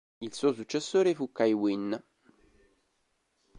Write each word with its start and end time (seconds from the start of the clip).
Il 0.19 0.33
suo 0.33 0.51
successore 0.51 1.13
fu 1.13 1.31
Kai 1.31 1.53
Winn. 1.53 1.93